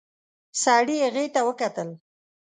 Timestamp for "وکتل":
1.47-1.89